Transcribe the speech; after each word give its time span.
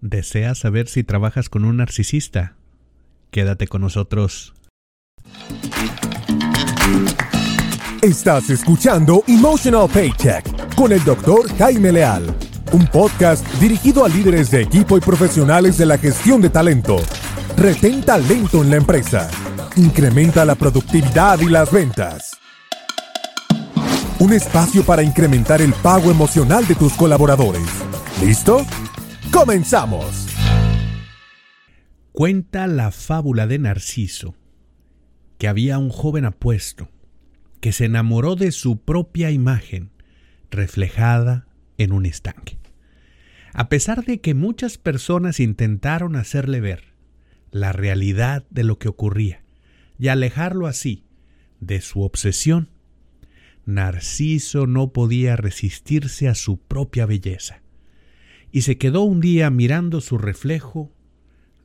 ¿Deseas 0.00 0.58
saber 0.58 0.88
si 0.88 1.02
trabajas 1.02 1.48
con 1.48 1.64
un 1.64 1.78
narcisista? 1.78 2.54
Quédate 3.30 3.66
con 3.66 3.80
nosotros. 3.80 4.54
Estás 8.00 8.48
escuchando 8.50 9.24
Emotional 9.26 9.88
Paycheck 9.92 10.74
con 10.76 10.92
el 10.92 11.02
doctor 11.02 11.52
Jaime 11.58 11.90
Leal, 11.90 12.32
un 12.72 12.86
podcast 12.86 13.44
dirigido 13.54 14.04
a 14.04 14.08
líderes 14.08 14.52
de 14.52 14.62
equipo 14.62 14.96
y 14.96 15.00
profesionales 15.00 15.76
de 15.76 15.86
la 15.86 15.98
gestión 15.98 16.40
de 16.40 16.50
talento. 16.50 16.98
Retén 17.56 18.02
talento 18.02 18.62
en 18.62 18.70
la 18.70 18.76
empresa. 18.76 19.28
Incrementa 19.76 20.44
la 20.44 20.54
productividad 20.54 21.40
y 21.40 21.48
las 21.48 21.72
ventas. 21.72 22.36
Un 24.20 24.32
espacio 24.32 24.84
para 24.84 25.02
incrementar 25.02 25.60
el 25.60 25.72
pago 25.72 26.10
emocional 26.10 26.66
de 26.68 26.76
tus 26.76 26.92
colaboradores. 26.92 27.68
¿Listo? 28.22 28.64
¡Comenzamos! 29.32 30.26
Cuenta 32.12 32.66
la 32.66 32.90
fábula 32.90 33.46
de 33.46 33.58
Narciso 33.58 34.34
que 35.36 35.48
había 35.48 35.78
un 35.78 35.90
joven 35.90 36.24
apuesto 36.24 36.90
que 37.60 37.72
se 37.72 37.84
enamoró 37.84 38.36
de 38.36 38.52
su 38.52 38.80
propia 38.80 39.30
imagen 39.30 39.90
reflejada 40.50 41.46
en 41.76 41.92
un 41.92 42.06
estanque. 42.06 42.58
A 43.52 43.68
pesar 43.68 44.04
de 44.04 44.20
que 44.20 44.34
muchas 44.34 44.78
personas 44.78 45.40
intentaron 45.40 46.16
hacerle 46.16 46.60
ver 46.60 46.94
la 47.50 47.72
realidad 47.72 48.46
de 48.50 48.64
lo 48.64 48.78
que 48.78 48.88
ocurría 48.88 49.42
y 49.98 50.08
alejarlo 50.08 50.66
así 50.66 51.04
de 51.60 51.80
su 51.80 52.02
obsesión, 52.02 52.70
Narciso 53.66 54.66
no 54.66 54.92
podía 54.92 55.36
resistirse 55.36 56.28
a 56.28 56.34
su 56.34 56.58
propia 56.58 57.04
belleza 57.04 57.60
y 58.52 58.62
se 58.62 58.78
quedó 58.78 59.02
un 59.02 59.20
día 59.20 59.50
mirando 59.50 60.00
su 60.00 60.18
reflejo 60.18 60.92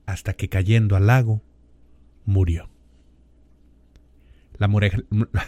hasta 0.05 0.33
que 0.33 0.49
cayendo 0.49 0.95
al 0.95 1.07
lago 1.07 1.41
murió. 2.25 2.69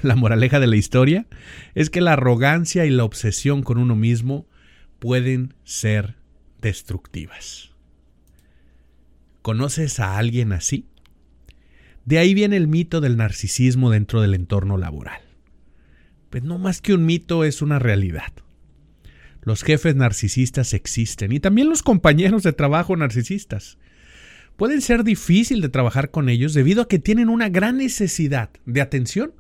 La, 0.03 0.15
moraleja 0.15 0.59
de 0.59 0.67
la 0.67 0.75
historia 0.75 1.25
es 1.73 1.89
que 1.89 2.01
la 2.01 2.13
arrogancia 2.13 2.85
y 2.85 2.89
la 2.89 3.05
obsesión 3.05 3.63
con 3.63 3.77
uno 3.77 3.95
mismo 3.95 4.45
pueden 4.99 5.53
ser 5.63 6.15
destructivas. 6.59 7.71
¿Conoces 9.41 9.99
a 9.99 10.17
alguien 10.17 10.51
así? 10.51 10.89
De 12.03 12.17
ahí 12.17 12.33
viene 12.33 12.57
el 12.57 12.67
mito 12.67 12.99
del 12.99 13.15
narcisismo 13.15 13.89
dentro 13.89 14.21
del 14.21 14.33
entorno 14.33 14.77
laboral. 14.77 15.21
Pues 16.29 16.43
no 16.43 16.57
más 16.57 16.81
que 16.81 16.93
un 16.93 17.05
mito 17.05 17.43
es 17.43 17.61
una 17.61 17.79
realidad. 17.79 18.33
Los 19.45 19.63
jefes 19.63 19.95
narcisistas 19.95 20.73
existen 20.73 21.31
y 21.31 21.39
también 21.39 21.69
los 21.69 21.83
compañeros 21.83 22.41
de 22.41 22.51
trabajo 22.51 22.97
narcisistas. 22.97 23.77
Pueden 24.57 24.81
ser 24.81 25.03
difícil 25.03 25.61
de 25.61 25.69
trabajar 25.69 26.09
con 26.09 26.29
ellos 26.29 26.55
debido 26.55 26.81
a 26.81 26.87
que 26.87 26.97
tienen 26.97 27.29
una 27.29 27.49
gran 27.49 27.77
necesidad 27.77 28.49
de 28.65 28.81
atención 28.81 29.33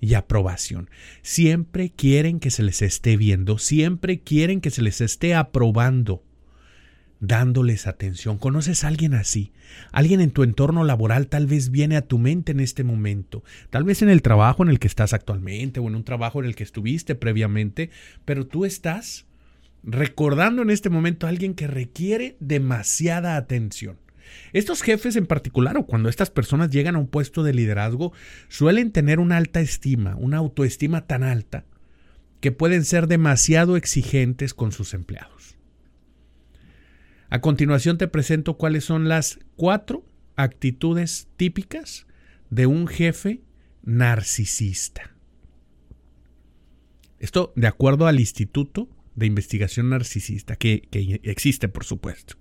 y 0.00 0.14
aprobación. 0.14 0.90
Siempre 1.22 1.90
quieren 1.90 2.38
que 2.38 2.50
se 2.50 2.62
les 2.62 2.82
esté 2.82 3.16
viendo, 3.16 3.58
siempre 3.58 4.20
quieren 4.20 4.60
que 4.60 4.70
se 4.70 4.82
les 4.82 5.00
esté 5.00 5.34
aprobando, 5.34 6.22
dándoles 7.18 7.88
atención. 7.88 8.38
¿Conoces 8.38 8.84
a 8.84 8.88
alguien 8.88 9.14
así? 9.14 9.50
Alguien 9.90 10.20
en 10.20 10.30
tu 10.30 10.44
entorno 10.44 10.84
laboral 10.84 11.26
tal 11.26 11.48
vez 11.48 11.70
viene 11.70 11.96
a 11.96 12.02
tu 12.02 12.18
mente 12.18 12.52
en 12.52 12.60
este 12.60 12.84
momento, 12.84 13.42
tal 13.70 13.82
vez 13.82 14.02
en 14.02 14.08
el 14.08 14.22
trabajo 14.22 14.62
en 14.62 14.68
el 14.68 14.78
que 14.78 14.86
estás 14.86 15.14
actualmente 15.14 15.80
o 15.80 15.88
en 15.88 15.96
un 15.96 16.04
trabajo 16.04 16.40
en 16.40 16.46
el 16.46 16.54
que 16.54 16.62
estuviste 16.62 17.16
previamente, 17.16 17.90
pero 18.24 18.46
tú 18.46 18.64
estás 18.64 19.27
recordando 19.82 20.62
en 20.62 20.70
este 20.70 20.90
momento 20.90 21.26
a 21.26 21.30
alguien 21.30 21.54
que 21.54 21.66
requiere 21.66 22.36
demasiada 22.40 23.36
atención. 23.36 23.98
Estos 24.52 24.82
jefes 24.82 25.16
en 25.16 25.26
particular, 25.26 25.76
o 25.76 25.86
cuando 25.86 26.08
estas 26.08 26.30
personas 26.30 26.70
llegan 26.70 26.96
a 26.96 26.98
un 26.98 27.08
puesto 27.08 27.42
de 27.42 27.54
liderazgo, 27.54 28.12
suelen 28.48 28.92
tener 28.92 29.20
una 29.20 29.36
alta 29.36 29.60
estima, 29.60 30.16
una 30.16 30.38
autoestima 30.38 31.06
tan 31.06 31.22
alta, 31.22 31.64
que 32.40 32.52
pueden 32.52 32.84
ser 32.84 33.06
demasiado 33.08 33.76
exigentes 33.76 34.54
con 34.54 34.72
sus 34.72 34.94
empleados. 34.94 35.56
A 37.30 37.40
continuación 37.40 37.98
te 37.98 38.08
presento 38.08 38.56
cuáles 38.56 38.84
son 38.84 39.08
las 39.08 39.38
cuatro 39.56 40.04
actitudes 40.36 41.28
típicas 41.36 42.06
de 42.48 42.66
un 42.66 42.86
jefe 42.86 43.42
narcisista. 43.82 45.14
Esto 47.18 47.52
de 47.56 47.66
acuerdo 47.66 48.06
al 48.06 48.20
Instituto 48.20 48.88
de 49.18 49.26
investigación 49.26 49.90
narcisista 49.90 50.56
que, 50.56 50.88
existe, 51.22 51.68
por 51.68 51.84
supuesto. 51.84 52.36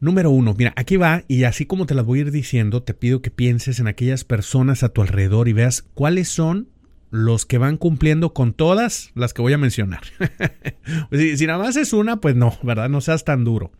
Número 0.00 0.30
uno, 0.30 0.54
mira, 0.56 0.72
aquí 0.76 0.96
va 0.96 1.24
y 1.28 1.44
así 1.44 1.64
como 1.64 1.86
te 1.86 1.94
las 1.94 2.04
voy 2.04 2.18
a 2.18 2.22
ir 2.22 2.30
diciendo, 2.32 2.82
te 2.82 2.94
pido 2.94 3.22
que 3.22 3.30
pienses 3.30 3.78
en 3.78 3.86
aquellas 3.86 4.24
personas 4.24 4.82
a 4.82 4.88
tu 4.88 5.02
alrededor 5.02 5.48
y 5.48 5.52
veas 5.52 5.82
cuáles 5.94 6.28
son 6.28 6.68
los 7.10 7.46
que 7.46 7.58
van 7.58 7.76
cumpliendo 7.76 8.32
con 8.32 8.52
todas 8.52 9.12
las 9.14 9.32
que 9.34 9.42
voy 9.42 9.52
a 9.52 9.58
mencionar. 9.58 10.00
si, 11.12 11.36
si, 11.36 11.46
nada 11.46 11.58
más 11.58 11.76
es 11.76 11.92
una, 11.92 12.20
pues 12.20 12.34
no, 12.34 12.58
¿verdad? 12.62 12.88
No 12.88 13.00
seas 13.00 13.24
tan 13.24 13.44
duro. 13.44 13.70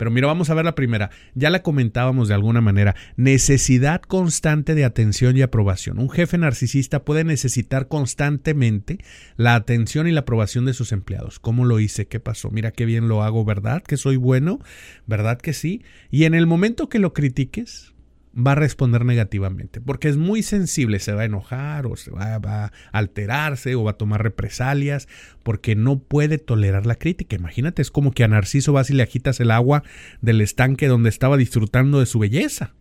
Pero 0.00 0.10
mira, 0.10 0.28
vamos 0.28 0.48
a 0.48 0.54
ver 0.54 0.64
la 0.64 0.74
primera. 0.74 1.10
Ya 1.34 1.50
la 1.50 1.62
comentábamos 1.62 2.26
de 2.26 2.32
alguna 2.32 2.62
manera. 2.62 2.96
Necesidad 3.16 4.00
constante 4.00 4.74
de 4.74 4.86
atención 4.86 5.36
y 5.36 5.42
aprobación. 5.42 5.98
Un 5.98 6.08
jefe 6.08 6.38
narcisista 6.38 7.04
puede 7.04 7.22
necesitar 7.22 7.86
constantemente 7.86 8.96
la 9.36 9.54
atención 9.54 10.08
y 10.08 10.12
la 10.12 10.20
aprobación 10.20 10.64
de 10.64 10.72
sus 10.72 10.92
empleados. 10.92 11.38
¿Cómo 11.38 11.66
lo 11.66 11.80
hice? 11.80 12.06
¿Qué 12.06 12.18
pasó? 12.18 12.50
Mira 12.50 12.70
qué 12.70 12.86
bien 12.86 13.08
lo 13.08 13.22
hago, 13.22 13.44
¿verdad? 13.44 13.82
Que 13.82 13.98
soy 13.98 14.16
bueno, 14.16 14.60
¿verdad 15.06 15.38
que 15.38 15.52
sí? 15.52 15.82
Y 16.10 16.24
en 16.24 16.32
el 16.32 16.46
momento 16.46 16.88
que 16.88 16.98
lo 16.98 17.12
critiques, 17.12 17.92
va 18.36 18.52
a 18.52 18.56
responder 18.56 19.04
negativamente, 19.04 19.80
porque 19.80 20.08
es 20.08 20.16
muy 20.16 20.42
sensible, 20.42 21.00
se 21.00 21.12
va 21.12 21.22
a 21.22 21.24
enojar 21.24 21.86
o 21.86 21.96
se 21.96 22.10
va, 22.10 22.36
a 22.36 22.72
alterarse 22.92 23.74
o 23.74 23.84
va 23.84 23.92
a 23.92 23.96
tomar 23.98 24.22
represalias, 24.22 25.08
porque 25.42 25.74
no 25.74 25.98
puede 25.98 26.38
tolerar 26.38 26.86
la 26.86 26.94
crítica. 26.94 27.36
Imagínate, 27.36 27.82
es 27.82 27.90
como 27.90 28.12
que 28.12 28.24
a 28.24 28.28
Narciso 28.28 28.72
vas 28.72 28.90
y 28.90 28.94
le 28.94 29.02
agitas 29.02 29.40
el 29.40 29.50
agua 29.50 29.82
del 30.20 30.40
estanque 30.40 30.86
donde 30.86 31.08
estaba 31.08 31.36
disfrutando 31.36 32.00
de 32.00 32.06
su 32.06 32.18
belleza. 32.18 32.74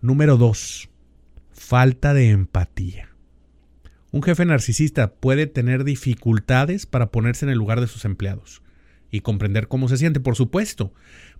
Número 0.00 0.36
2. 0.36 0.90
Falta 1.52 2.12
de 2.12 2.30
empatía. 2.30 3.08
Un 4.10 4.22
jefe 4.22 4.44
narcisista 4.44 5.12
puede 5.12 5.46
tener 5.46 5.82
dificultades 5.82 6.86
para 6.86 7.10
ponerse 7.10 7.46
en 7.46 7.50
el 7.50 7.58
lugar 7.58 7.80
de 7.80 7.88
sus 7.88 8.04
empleados 8.04 8.63
y 9.14 9.20
comprender 9.20 9.68
cómo 9.68 9.88
se 9.88 9.96
siente, 9.96 10.20
por 10.20 10.36
supuesto, 10.36 10.92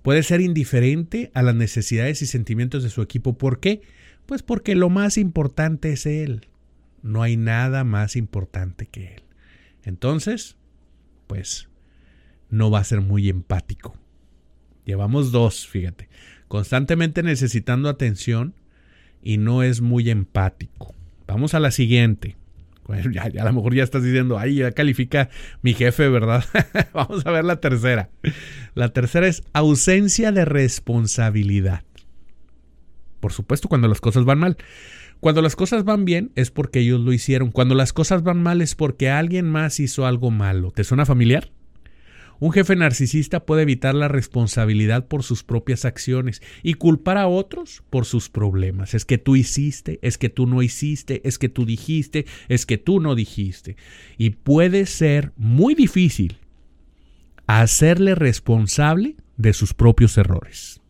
Puede 0.05 0.23
ser 0.23 0.43
indiferente 0.43 1.31
a 1.33 1.41
las 1.41 1.55
necesidades 1.55 2.21
y 2.21 2.27
sentimientos 2.27 2.83
de 2.83 2.91
su 2.91 3.01
equipo. 3.01 3.39
¿Por 3.39 3.59
qué? 3.59 3.81
Pues 4.27 4.43
porque 4.43 4.75
lo 4.75 4.91
más 4.91 5.17
importante 5.17 5.95
es 5.95 6.05
él. 6.05 6.49
No 7.01 7.23
hay 7.23 7.39
nada 7.39 7.85
más 7.85 8.15
importante 8.15 8.85
que 8.85 9.15
él. 9.15 9.23
Entonces, 9.83 10.59
pues 11.27 11.71
no 12.51 12.71
va 12.71 12.81
a 12.81 12.85
ser 12.85 13.01
muy 13.01 13.31
empático. 13.31 13.97
Llevamos 14.85 15.33
dos, 15.33 15.67
fíjate. 15.67 16.11
Constantemente 16.49 17.23
necesitando 17.23 17.89
atención 17.89 18.53
y 19.23 19.39
no 19.39 19.62
es 19.62 19.81
muy 19.81 20.11
empático. 20.11 20.95
Vamos 21.27 21.55
a 21.55 21.61
la 21.61 21.71
siguiente. 21.71 22.37
Bueno, 22.87 23.11
ya, 23.11 23.22
a 23.22 23.45
lo 23.45 23.53
mejor 23.53 23.75
ya 23.75 23.83
estás 23.83 24.03
diciendo, 24.03 24.39
ahí 24.39 24.56
ya 24.56 24.72
califica 24.72 25.31
mi 25.62 25.72
jefe, 25.72 26.09
¿verdad? 26.09 26.45
Vamos 26.93 27.25
a 27.25 27.31
ver 27.31 27.45
la 27.45 27.56
tercera. 27.56 28.11
La 28.75 28.91
tercera 28.91 29.27
es 29.27 29.43
ausencia 29.53 30.33
de 30.33 30.45
responsabilidad. 30.45 31.83
Por 33.21 33.33
supuesto, 33.33 33.69
cuando 33.69 33.89
las 33.89 34.03
cosas 34.03 34.25
van 34.25 34.39
mal. 34.39 34.59
Cuando 35.21 35.41
las 35.41 35.56
cosas 35.56 35.84
van 35.84 36.05
bien 36.05 36.33
es 36.34 36.50
porque 36.50 36.81
ellos 36.81 37.00
lo 37.00 37.15
hicieron. 37.15 37.50
Cuando 37.50 37.75
las 37.75 37.94
cosas 37.94 38.23
van 38.23 38.43
mal 38.43 38.61
es 38.61 38.75
porque 38.75 39.09
alguien 39.09 39.49
más 39.49 39.81
hizo 39.81 40.05
algo 40.05 40.31
malo. 40.31 40.71
¿Te 40.71 40.84
suena 40.84 41.06
familiar? 41.06 41.50
Un 42.41 42.53
jefe 42.53 42.77
narcisista 42.77 43.47
puede 43.47 43.62
evitar 43.62 43.94
la 43.94 44.08
responsabilidad 44.08 45.06
por 45.06 45.23
sus 45.23 45.44
propias 45.44 45.85
acciones 45.85 46.43
y 46.62 46.75
culpar 46.75 47.17
a 47.17 47.29
otros 47.29 47.82
por 47.91 48.05
sus 48.05 48.29
problemas. 48.29 48.94
Es 48.94 49.05
que 49.05 49.19
tú 49.19 49.37
hiciste, 49.37 49.99
es 50.03 50.19
que 50.19 50.29
tú 50.29 50.47
no 50.47 50.62
hiciste, 50.62 51.26
es 51.26 51.38
que 51.38 51.49
tú 51.49 51.64
dijiste, 51.64 52.26
es 52.49 52.67
que 52.67 52.79
tú 52.79 53.00
no 53.00 53.14
dijiste. 53.14 53.76
Y 54.19 54.31
puede 54.31 54.87
ser 54.87 55.32
muy 55.37 55.75
difícil 55.75 56.38
hacerle 57.47 58.14
responsable 58.14 59.17
de 59.37 59.53
sus 59.53 59.75
propios 59.75 60.17
errores. 60.19 60.81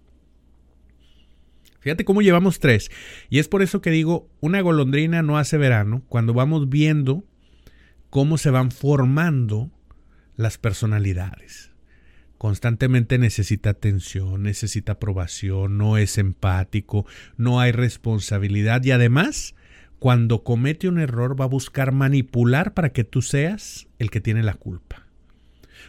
Fíjate 1.81 2.07
cómo 2.07 2.23
llevamos 2.23 2.61
tres. 2.61 2.91
Y 3.29 3.39
es 3.41 3.49
por 3.49 3.61
eso 3.61 3.83
que 3.83 3.91
digo, 3.91 4.31
una 4.41 4.63
golondrina 4.63 5.23
no 5.23 5.37
hace 5.37 5.59
verano, 5.59 6.03
cuando 6.09 6.33
vamos 6.33 6.71
viendo 6.71 7.25
cómo 8.09 8.39
se 8.39 8.49
van 8.49 8.71
formando 8.71 9.71
las 10.37 10.59
personalidades. 10.59 11.71
Constantemente 12.39 13.19
necesita 13.19 13.71
atención, 13.71 14.43
necesita 14.43 14.93
aprobación, 14.93 15.79
no 15.79 15.97
es 15.97 16.19
empático, 16.19 17.07
no 17.37 17.61
hay 17.61 17.73
responsabilidad 17.73 18.85
y 18.85 18.91
además, 18.91 19.55
cuando 19.99 20.45
comete 20.45 20.89
un 20.89 20.99
error 20.99 21.41
va 21.41 21.47
a 21.47 21.49
buscar 21.49 21.93
manipular 21.93 22.75
para 22.75 22.91
que 22.91 23.05
tú 23.05 23.23
seas 23.23 23.87
el 23.99 24.11
que 24.11 24.21
tiene 24.21 24.43
la 24.43 24.55
culpa. 24.55 25.07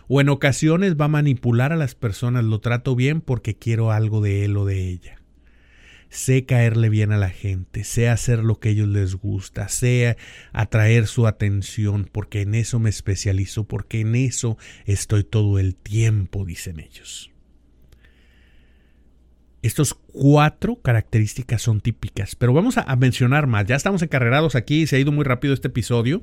O 0.07 0.21
en 0.21 0.29
ocasiones 0.29 0.95
va 0.95 1.05
a 1.05 1.09
manipular 1.09 1.73
a 1.73 1.77
las 1.77 1.95
personas, 1.95 2.43
lo 2.43 2.59
trato 2.59 2.95
bien 2.95 3.21
porque 3.21 3.55
quiero 3.55 3.91
algo 3.91 4.21
de 4.21 4.45
él 4.45 4.55
o 4.55 4.65
de 4.65 4.87
ella. 4.87 5.24
Sé 6.09 6.45
caerle 6.45 6.89
bien 6.89 7.11
a 7.11 7.17
la 7.17 7.29
gente, 7.29 7.83
sé 7.83 8.07
hacer 8.07 8.39
lo 8.39 8.59
que 8.59 8.69
a 8.69 8.71
ellos 8.71 8.87
les 8.87 9.15
gusta, 9.15 9.67
sé 9.67 10.17
atraer 10.53 11.07
su 11.07 11.27
atención, 11.27 12.09
porque 12.11 12.41
en 12.41 12.55
eso 12.55 12.79
me 12.79 12.89
especializo, 12.89 13.65
porque 13.65 14.01
en 14.01 14.15
eso 14.15 14.57
estoy 14.85 15.23
todo 15.23 15.59
el 15.59 15.75
tiempo, 15.75 16.45
dicen 16.45 16.79
ellos. 16.79 17.31
Estos 19.65 19.95
cuatro 19.95 20.75
características 20.75 21.59
son 21.59 21.81
típicas, 21.81 22.35
pero 22.35 22.53
vamos 22.53 22.77
a, 22.77 22.95
mencionar 22.97 23.47
más. 23.47 23.65
Ya 23.65 23.75
estamos 23.75 24.03
encarrerados 24.03 24.53
aquí, 24.53 24.85
se 24.85 24.95
ha 24.95 24.99
ido 24.99 25.11
muy 25.11 25.25
rápido 25.25 25.55
este 25.55 25.69
episodio. 25.69 26.21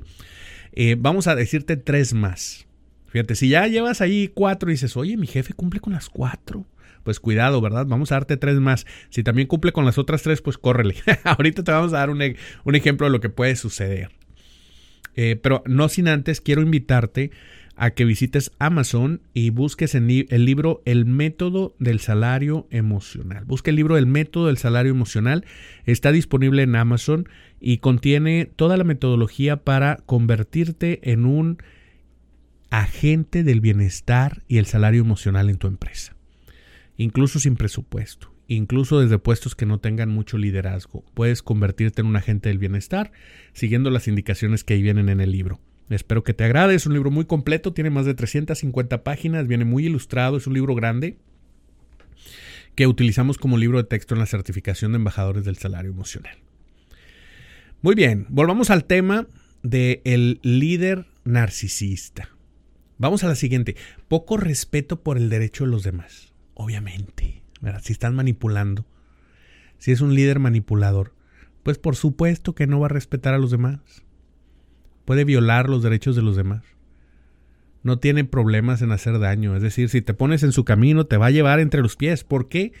Eh, 0.71 0.95
vamos 0.97 1.27
a 1.27 1.35
decirte 1.35 1.75
tres 1.75 2.13
más. 2.13 2.67
Fíjate, 3.07 3.35
si 3.35 3.49
ya 3.49 3.67
llevas 3.67 3.99
ahí 3.99 4.31
cuatro 4.33 4.69
y 4.69 4.73
dices, 4.73 4.95
oye, 4.95 5.17
mi 5.17 5.27
jefe 5.27 5.53
cumple 5.53 5.81
con 5.81 5.91
las 5.91 6.09
cuatro, 6.09 6.65
pues 7.03 7.19
cuidado, 7.19 7.61
¿verdad? 7.61 7.85
Vamos 7.87 8.11
a 8.11 8.15
darte 8.15 8.37
tres 8.37 8.59
más. 8.59 8.85
Si 9.09 9.23
también 9.23 9.47
cumple 9.47 9.71
con 9.71 9.85
las 9.85 9.97
otras 9.97 10.23
tres, 10.23 10.41
pues 10.41 10.57
córrele. 10.57 10.95
Ahorita 11.23 11.63
te 11.63 11.71
vamos 11.71 11.93
a 11.93 11.97
dar 11.97 12.09
un, 12.09 12.21
ejemplo 12.75 13.07
de 13.07 13.11
lo 13.11 13.19
que 13.19 13.29
puede 13.29 13.55
suceder. 13.55 14.09
Eh, 15.15 15.39
pero 15.41 15.63
no 15.67 15.89
sin 15.89 16.07
antes, 16.07 16.41
quiero 16.41 16.61
invitarte 16.61 17.31
a 17.75 17.91
que 17.91 18.05
visites 18.05 18.51
Amazon 18.59 19.21
y 19.33 19.49
busques 19.49 19.95
el 19.95 20.45
libro 20.45 20.81
El 20.85 21.05
método 21.05 21.75
del 21.79 21.99
salario 21.99 22.67
emocional. 22.69 23.45
Busca 23.45 23.71
el 23.71 23.77
libro 23.77 23.97
El 23.97 24.05
método 24.05 24.47
del 24.47 24.57
salario 24.57 24.91
emocional. 24.91 25.45
Está 25.85 26.11
disponible 26.11 26.63
en 26.63 26.75
Amazon 26.75 27.27
y 27.59 27.77
contiene 27.79 28.45
toda 28.45 28.77
la 28.77 28.83
metodología 28.83 29.57
para 29.57 29.97
convertirte 30.05 31.11
en 31.11 31.25
un 31.25 31.57
agente 32.69 33.43
del 33.43 33.61
bienestar 33.61 34.43
y 34.47 34.57
el 34.57 34.65
salario 34.65 35.01
emocional 35.01 35.49
en 35.49 35.57
tu 35.57 35.67
empresa. 35.67 36.15
Incluso 36.97 37.39
sin 37.39 37.55
presupuesto, 37.55 38.33
incluso 38.47 38.99
desde 38.99 39.17
puestos 39.17 39.55
que 39.55 39.65
no 39.65 39.79
tengan 39.79 40.09
mucho 40.09 40.37
liderazgo, 40.37 41.03
puedes 41.13 41.41
convertirte 41.41 42.01
en 42.01 42.07
un 42.07 42.15
agente 42.15 42.49
del 42.49 42.59
bienestar 42.59 43.11
siguiendo 43.53 43.89
las 43.89 44.07
indicaciones 44.07 44.63
que 44.63 44.75
ahí 44.75 44.81
vienen 44.81 45.09
en 45.09 45.21
el 45.21 45.31
libro. 45.31 45.59
Espero 45.89 46.23
que 46.23 46.33
te 46.33 46.43
agrade, 46.43 46.75
es 46.75 46.85
un 46.85 46.93
libro 46.93 47.11
muy 47.11 47.25
completo, 47.25 47.73
tiene 47.73 47.89
más 47.89 48.05
de 48.05 48.13
350 48.13 49.03
páginas, 49.03 49.47
viene 49.47 49.65
muy 49.65 49.85
ilustrado, 49.85 50.37
es 50.37 50.47
un 50.47 50.53
libro 50.53 50.75
grande 50.75 51.17
que 52.75 52.87
utilizamos 52.87 53.37
como 53.37 53.57
libro 53.57 53.77
de 53.77 53.83
texto 53.83 54.15
en 54.15 54.19
la 54.19 54.25
certificación 54.25 54.93
de 54.93 54.97
embajadores 54.97 55.45
del 55.45 55.57
salario 55.57 55.91
emocional. 55.91 56.37
Muy 57.81 57.95
bien, 57.95 58.25
volvamos 58.29 58.69
al 58.69 58.85
tema 58.85 59.27
del 59.61 60.01
el 60.05 60.39
líder 60.41 61.05
narcisista. 61.25 62.29
Vamos 62.97 63.23
a 63.23 63.27
la 63.27 63.35
siguiente. 63.35 63.75
Poco 64.07 64.37
respeto 64.37 65.03
por 65.03 65.17
el 65.17 65.29
derecho 65.29 65.65
de 65.65 65.71
los 65.71 65.83
demás. 65.83 66.32
Obviamente. 66.53 67.41
Si 67.81 67.93
están 67.93 68.15
manipulando, 68.15 68.85
si 69.77 69.91
es 69.91 70.01
un 70.01 70.15
líder 70.15 70.39
manipulador, 70.39 71.13
pues 71.63 71.77
por 71.77 71.95
supuesto 71.95 72.55
que 72.55 72.67
no 72.67 72.79
va 72.79 72.87
a 72.87 72.89
respetar 72.89 73.33
a 73.33 73.37
los 73.37 73.51
demás. 73.51 73.79
Puede 75.05 75.23
violar 75.23 75.69
los 75.69 75.81
derechos 75.81 76.15
de 76.15 76.21
los 76.21 76.35
demás. 76.35 76.63
No 77.83 77.99
tiene 77.99 78.25
problemas 78.25 78.81
en 78.81 78.91
hacer 78.91 79.19
daño. 79.19 79.55
Es 79.55 79.61
decir, 79.61 79.89
si 79.89 80.01
te 80.01 80.13
pones 80.13 80.43
en 80.43 80.51
su 80.51 80.65
camino, 80.65 81.05
te 81.05 81.17
va 81.17 81.27
a 81.27 81.31
llevar 81.31 81.59
entre 81.59 81.81
los 81.81 81.95
pies. 81.95 82.23
¿Por 82.23 82.49
qué? 82.49 82.73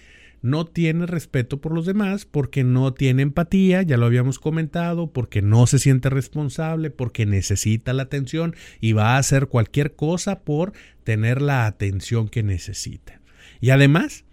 no 0.43 0.65
tiene 0.65 1.05
respeto 1.05 1.61
por 1.61 1.73
los 1.73 1.85
demás, 1.85 2.25
porque 2.25 2.65
no 2.65 2.93
tiene 2.93 3.23
empatía, 3.23 3.81
ya 3.81 3.95
lo 3.95 4.05
habíamos 4.05 4.39
comentado, 4.39 5.07
porque 5.07 5.41
no 5.41 5.65
se 5.67 5.79
siente 5.79 6.09
responsable, 6.09 6.91
porque 6.91 7.25
necesita 7.25 7.93
la 7.93 8.03
atención 8.03 8.53
y 8.81 8.91
va 8.91 9.15
a 9.15 9.19
hacer 9.19 9.47
cualquier 9.47 9.95
cosa 9.95 10.41
por 10.41 10.73
tener 11.05 11.41
la 11.41 11.65
atención 11.65 12.27
que 12.27 12.43
necesita. 12.43 13.22
Y 13.63 13.69
además, 13.69 14.25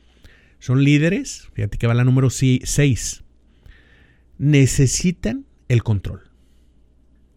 son 0.59 0.83
líderes, 0.83 1.51
fíjate 1.53 1.79
que 1.79 1.87
va 1.87 1.95
la 1.95 2.03
número 2.03 2.31
6, 2.31 3.23
necesitan 4.39 5.47
el 5.69 5.85
control. 5.85 6.33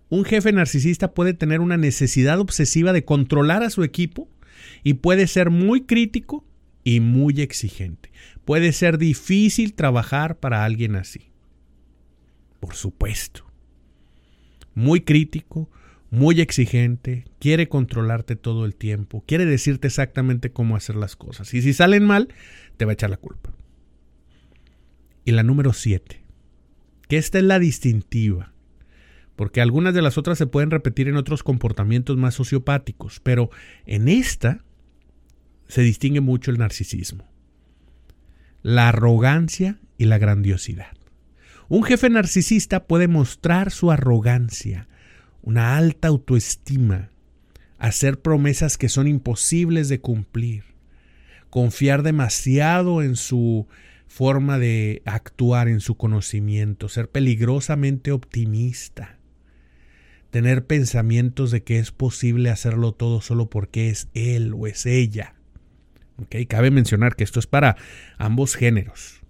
Un 0.10 0.26
jefe 0.26 0.52
narcisista 0.52 1.14
puede 1.14 1.36
tener 1.36 1.60
una 1.60 1.78
necesidad 1.78 2.40
obsesiva 2.40 2.94
de 2.94 3.06
controlar 3.06 3.62
a 3.62 3.70
su 3.70 3.84
equipo 3.84 4.28
y 4.84 4.96
puede 4.96 5.28
ser 5.28 5.52
muy 5.52 5.84
crítico 5.84 6.44
y 6.84 7.00
muy 7.00 7.42
exigente. 7.42 8.12
Puede 8.44 8.72
ser 8.72 8.98
difícil 8.98 9.76
trabajar 9.76 10.40
para 10.40 10.66
alguien 10.66 10.96
así. 10.96 11.30
Por 12.60 12.74
supuesto. 12.74 13.46
Muy 14.74 15.02
crítico, 15.02 15.70
muy 16.14 16.42
exigente, 16.42 17.26
quiere 17.40 17.68
controlarte 17.68 18.36
todo 18.36 18.66
el 18.66 18.76
tiempo, 18.76 19.24
quiere 19.26 19.48
decirte 19.48 19.88
exactamente 19.88 20.52
cómo 20.52 20.76
hacer 20.76 20.96
las 20.96 21.16
cosas. 21.16 21.52
Y 21.56 21.64
si 21.64 21.74
salen 21.74 22.06
mal, 22.06 22.28
te 22.78 22.86
va 22.86 22.92
a 22.92 22.94
echar 22.94 23.10
la 23.10 23.18
culpa. 23.18 23.52
Y 25.26 25.32
la 25.32 25.42
número 25.42 25.74
siete, 25.74 26.24
que 27.08 27.18
esta 27.18 27.40
es 27.40 27.44
la 27.44 27.58
distintiva, 27.58 28.54
porque 29.36 29.60
algunas 29.60 29.96
de 29.96 30.04
las 30.04 30.20
otras 30.20 30.38
se 30.38 30.46
pueden 30.46 30.70
repetir 30.70 31.08
en 31.08 31.16
otros 31.16 31.42
comportamientos 31.42 32.16
más 32.16 32.36
sociopáticos, 32.36 33.20
pero 33.20 33.50
en 33.88 34.08
esta 34.08 34.64
se 35.68 35.82
distingue 35.82 36.22
mucho 36.22 36.52
el 36.52 36.60
narcisismo, 36.60 37.28
la 38.62 38.90
arrogancia 38.90 39.80
y 39.98 40.06
la 40.06 40.20
grandiosidad. 40.20 40.96
Un 41.70 41.82
jefe 41.82 42.12
narcisista 42.12 42.86
puede 42.86 43.08
mostrar 43.08 43.72
su 43.72 43.90
arrogancia, 43.90 44.88
una 45.44 45.78
alta 45.78 46.08
autoestima, 46.08 47.10
hacer 47.78 48.22
promesas 48.22 48.78
que 48.78 48.90
son 48.90 49.08
imposibles 49.08 49.90
de 49.90 50.00
cumplir, 50.00 50.64
confiar 51.50 52.02
demasiado 52.02 53.04
en 53.04 53.16
su 53.16 53.68
forma 54.08 54.58
de 54.58 55.02
actuar, 55.06 55.68
en 55.68 55.82
su 55.82 55.96
conocimiento, 55.96 56.88
ser 56.88 57.10
peligrosamente 57.10 58.12
optimista, 58.12 59.18
tener 60.30 60.66
pensamientos 60.66 61.52
de 61.52 61.64
que 61.64 61.78
es 61.78 61.92
posible 61.92 62.50
hacerlo 62.50 62.94
todo 62.94 63.22
solo 63.22 63.50
porque 63.50 63.90
es 63.90 64.08
él 64.14 64.54
o 64.56 64.66
es 64.66 64.86
ella. 64.86 65.36
Cabe 66.48 66.72
mencionar 66.72 67.16
que 67.16 67.24
esto 67.24 67.40
es 67.40 67.48
para 67.48 67.76
ambos 68.18 68.56
géneros. 68.56 69.22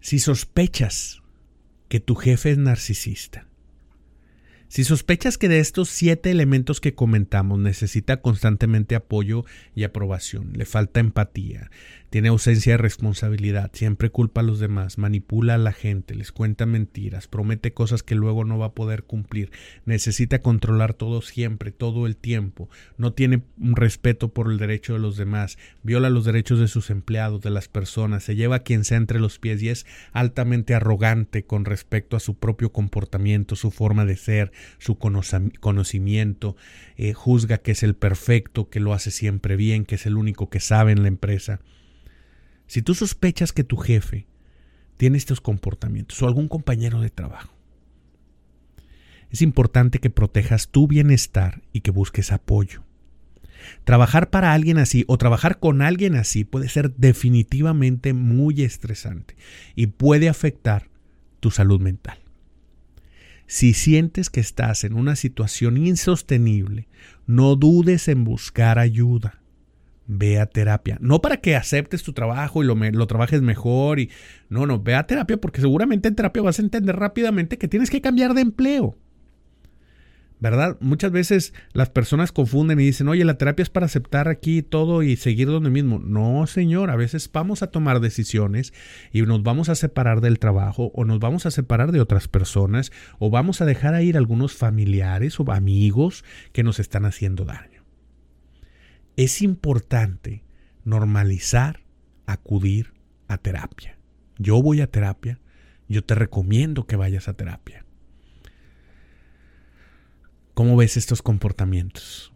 Si 0.00 0.18
sospechas 0.18 1.22
que 1.88 2.00
tu 2.00 2.14
jefe 2.14 2.50
es 2.50 2.58
narcisista, 2.58 3.47
si 4.68 4.84
sospechas 4.84 5.38
que 5.38 5.48
de 5.48 5.60
estos 5.60 5.88
siete 5.88 6.30
elementos 6.30 6.80
que 6.80 6.94
comentamos 6.94 7.58
necesita 7.58 8.20
constantemente 8.20 8.94
apoyo 8.94 9.44
y 9.74 9.84
aprobación, 9.84 10.52
le 10.54 10.66
falta 10.66 11.00
empatía, 11.00 11.70
tiene 12.10 12.28
ausencia 12.28 12.72
de 12.72 12.78
responsabilidad, 12.78 13.70
siempre 13.72 14.10
culpa 14.10 14.40
a 14.40 14.44
los 14.44 14.60
demás, 14.60 14.98
manipula 14.98 15.54
a 15.54 15.58
la 15.58 15.72
gente, 15.72 16.14
les 16.14 16.32
cuenta 16.32 16.66
mentiras, 16.66 17.28
promete 17.28 17.72
cosas 17.72 18.02
que 18.02 18.14
luego 18.14 18.44
no 18.44 18.58
va 18.58 18.66
a 18.66 18.72
poder 18.72 19.04
cumplir, 19.04 19.50
necesita 19.84 20.40
controlar 20.40 20.94
todo 20.94 21.20
siempre, 21.22 21.70
todo 21.70 22.06
el 22.06 22.16
tiempo, 22.16 22.70
no 22.96 23.12
tiene 23.12 23.42
respeto 23.58 24.32
por 24.32 24.50
el 24.50 24.58
derecho 24.58 24.94
de 24.94 25.00
los 25.00 25.16
demás, 25.16 25.58
viola 25.82 26.10
los 26.10 26.24
derechos 26.24 26.58
de 26.60 26.68
sus 26.68 26.90
empleados, 26.90 27.42
de 27.42 27.50
las 27.50 27.68
personas, 27.68 28.24
se 28.24 28.36
lleva 28.36 28.56
a 28.56 28.62
quien 28.62 28.84
sea 28.84 28.96
entre 28.96 29.20
los 29.20 29.38
pies 29.38 29.62
y 29.62 29.68
es 29.68 29.86
altamente 30.12 30.74
arrogante 30.74 31.44
con 31.44 31.64
respecto 31.64 32.16
a 32.16 32.20
su 32.20 32.34
propio 32.34 32.72
comportamiento, 32.72 33.56
su 33.56 33.70
forma 33.70 34.04
de 34.04 34.16
ser, 34.16 34.52
su 34.78 34.98
conocimiento, 34.98 36.56
eh, 36.96 37.12
juzga 37.12 37.58
que 37.58 37.72
es 37.72 37.82
el 37.82 37.94
perfecto, 37.94 38.68
que 38.70 38.80
lo 38.80 38.94
hace 38.94 39.10
siempre 39.10 39.56
bien, 39.56 39.84
que 39.84 39.96
es 39.96 40.06
el 40.06 40.16
único 40.16 40.48
que 40.48 40.60
sabe 40.60 40.92
en 40.92 41.02
la 41.02 41.08
empresa. 41.08 41.60
Si 42.68 42.82
tú 42.82 42.94
sospechas 42.94 43.52
que 43.52 43.64
tu 43.64 43.78
jefe 43.78 44.26
tiene 44.98 45.16
estos 45.16 45.40
comportamientos 45.40 46.22
o 46.22 46.26
algún 46.26 46.48
compañero 46.48 47.00
de 47.00 47.08
trabajo, 47.08 47.54
es 49.30 49.42
importante 49.42 49.98
que 49.98 50.10
protejas 50.10 50.68
tu 50.68 50.86
bienestar 50.86 51.62
y 51.72 51.80
que 51.80 51.90
busques 51.90 52.30
apoyo. 52.30 52.84
Trabajar 53.84 54.30
para 54.30 54.52
alguien 54.52 54.78
así 54.78 55.04
o 55.08 55.16
trabajar 55.18 55.58
con 55.58 55.82
alguien 55.82 56.14
así 56.14 56.44
puede 56.44 56.68
ser 56.68 56.94
definitivamente 56.94 58.12
muy 58.12 58.62
estresante 58.62 59.34
y 59.74 59.88
puede 59.88 60.28
afectar 60.28 60.90
tu 61.40 61.50
salud 61.50 61.80
mental. 61.80 62.18
Si 63.46 63.72
sientes 63.72 64.28
que 64.28 64.40
estás 64.40 64.84
en 64.84 64.92
una 64.92 65.16
situación 65.16 65.78
insostenible, 65.78 66.86
no 67.26 67.56
dudes 67.56 68.08
en 68.08 68.24
buscar 68.24 68.78
ayuda 68.78 69.40
ve 70.08 70.40
a 70.40 70.46
terapia. 70.46 70.98
No 71.00 71.20
para 71.20 71.36
que 71.36 71.54
aceptes 71.54 72.02
tu 72.02 72.12
trabajo 72.12 72.64
y 72.64 72.66
lo, 72.66 72.74
lo, 72.74 73.06
trabajes 73.06 73.40
mejor. 73.42 74.00
Y, 74.00 74.10
no, 74.48 74.66
no, 74.66 74.82
ve 74.82 74.96
a 74.96 75.06
terapia 75.06 75.36
porque 75.36 75.60
seguramente 75.60 76.08
en 76.08 76.16
terapia 76.16 76.42
vas 76.42 76.58
a 76.58 76.62
entender 76.62 76.96
rápidamente 76.96 77.58
que 77.58 77.68
tienes 77.68 77.90
que 77.90 78.00
cambiar 78.00 78.34
de 78.34 78.40
empleo. 78.40 78.96
¿Verdad? 80.40 80.76
Muchas 80.80 81.10
veces 81.10 81.52
las 81.72 81.90
personas 81.90 82.30
confunden 82.30 82.78
y 82.78 82.84
dicen, 82.84 83.08
oye, 83.08 83.24
la 83.24 83.38
terapia 83.38 83.64
es 83.64 83.70
para 83.70 83.86
aceptar 83.86 84.28
aquí 84.28 84.62
todo 84.62 85.02
y 85.02 85.16
seguir 85.16 85.48
donde 85.48 85.68
mismo. 85.68 85.98
No, 85.98 86.46
señor, 86.46 86.90
a 86.90 86.96
veces 86.96 87.28
vamos 87.32 87.62
a 87.62 87.72
tomar 87.72 87.98
decisiones 87.98 88.72
y 89.12 89.22
nos 89.22 89.42
vamos 89.42 89.68
a 89.68 89.74
separar 89.74 90.20
del 90.20 90.38
trabajo 90.38 90.92
o 90.94 91.04
nos 91.04 91.18
vamos 91.18 91.44
a 91.44 91.50
separar 91.50 91.90
de 91.90 92.00
otras 92.00 92.28
personas 92.28 92.92
o 93.18 93.30
vamos 93.30 93.60
a 93.60 93.64
dejar 93.64 93.94
a 93.94 94.02
ir 94.02 94.16
algunos 94.16 94.54
familiares 94.54 95.40
o 95.40 95.50
amigos 95.50 96.24
que 96.52 96.62
nos 96.62 96.78
están 96.78 97.04
haciendo 97.04 97.44
daño. 97.44 97.77
Es 99.18 99.42
importante 99.42 100.44
normalizar 100.84 101.80
acudir 102.26 102.92
a 103.26 103.36
terapia. 103.36 103.98
Yo 104.38 104.62
voy 104.62 104.80
a 104.80 104.86
terapia, 104.86 105.40
yo 105.88 106.04
te 106.04 106.14
recomiendo 106.14 106.86
que 106.86 106.94
vayas 106.94 107.26
a 107.26 107.32
terapia. 107.32 107.84
¿Cómo 110.54 110.76
ves 110.76 110.96
estos 110.96 111.20
comportamientos 111.20 112.32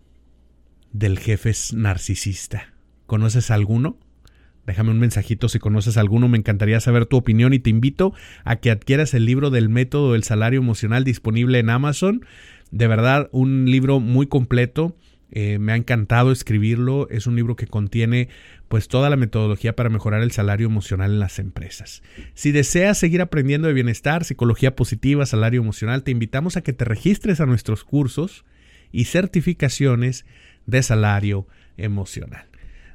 del 0.93 1.21
jefe 1.21 1.53
narcisista? 1.73 2.75
¿Conoces 3.07 3.53
alguno? 3.53 3.97
Déjame 4.67 4.91
un 4.91 4.99
mensajito 4.99 5.49
si 5.49 5.61
conoces 5.61 5.97
alguno, 5.97 6.27
me 6.27 6.39
encantaría 6.39 6.81
saber 6.81 7.07
tu 7.07 7.17
opinión 7.17 7.55
y 7.55 7.61
te 7.61 7.71
invito 7.71 8.13
a 8.43 8.57
que 8.57 8.73
adquieras 8.73 9.15
el 9.15 9.25
libro 9.25 9.51
del 9.51 9.69
método 9.69 10.15
del 10.15 10.25
salario 10.25 10.59
emocional 10.59 11.05
disponible 11.05 11.61
en 11.61 11.71
Amazon. 11.71 12.27
De 12.73 12.89
verdad, 12.89 13.29
un 13.31 13.67
libro 13.71 14.01
muy 14.01 14.27
completo. 14.27 14.97
Eh, 15.35 15.59
me 15.59 15.73
ha 15.73 15.77
encantado 15.77 16.31
escribirlo. 16.31 17.09
Es 17.09 17.27
un 17.27 17.37
libro 17.37 17.57
que 17.57 17.67
contiene 17.67 18.29
pues 18.69 18.87
toda 18.87 19.09
la 19.09 19.17
metodología 19.17 19.75
para 19.75 19.89
mejorar 19.89 20.23
el 20.23 20.31
salario 20.31 20.67
emocional 20.67 21.13
en 21.13 21.21
las 21.21 21.39
empresas. 21.39 22.03
Si 22.35 22.53
deseas 22.53 22.99
seguir 22.99 23.23
aprendiendo 23.23 23.67
de 23.67 23.75
bienestar, 23.75 24.25
psicología 24.25 24.77
positiva, 24.77 25.25
salario 25.25 25.61
emocional, 25.61 26.03
te 26.03 26.11
invitamos 26.11 26.57
a 26.57 26.63
que 26.63 26.75
te 26.75 26.85
registres 26.85 27.41
a 27.41 27.47
nuestros 27.47 27.83
cursos 27.83 28.45
y 28.93 29.05
certificaciones 29.05 30.27
de 30.67 30.83
salario 30.83 31.47
emocional. 31.79 32.45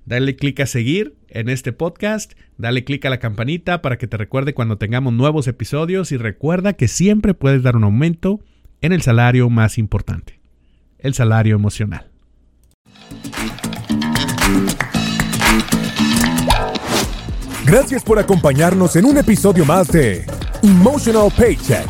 Dale 0.06 0.36
clic 0.36 0.60
a 0.62 0.68
seguir 0.68 1.16
en 1.28 1.50
este 1.50 1.74
podcast, 1.74 2.34
dale 2.58 2.84
clic 2.86 3.04
a 3.06 3.10
la 3.10 3.20
campanita 3.20 3.82
para 3.82 3.98
que 3.98 4.08
te 4.08 4.16
recuerde 4.16 4.54
cuando 4.54 4.78
tengamos 4.78 5.12
nuevos 5.12 5.48
episodios 5.48 6.12
y 6.12 6.18
recuerda 6.18 6.74
que 6.74 6.88
siempre 6.88 7.34
puedes 7.34 7.64
dar 7.64 7.76
un 7.76 7.84
aumento 7.84 8.40
en 8.82 8.94
el 8.94 9.02
salario 9.02 9.50
más 9.50 9.78
importante, 9.78 10.40
el 11.00 11.14
salario 11.14 11.56
emocional. 11.56 12.17
Gracias 17.66 18.02
por 18.02 18.18
acompañarnos 18.18 18.96
en 18.96 19.06
un 19.06 19.18
episodio 19.18 19.66
más 19.66 19.90
de 19.90 20.26
Emotional 20.64 21.32
Paycheck, 21.36 21.86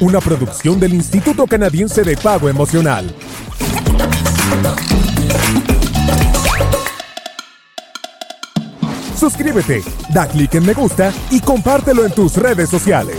una 0.00 0.20
producción 0.20 0.80
del 0.80 0.94
Instituto 0.94 1.46
Canadiense 1.46 2.02
de 2.02 2.16
Pago 2.16 2.48
Emocional. 2.48 3.14
Suscríbete, 9.22 9.82
da 10.12 10.26
clic 10.26 10.54
en 10.54 10.66
me 10.66 10.72
gusta 10.72 11.12
y 11.30 11.40
compártelo 11.40 12.04
en 12.04 12.12
tus 12.12 12.36
redes 12.36 12.68
sociales. 12.68 13.18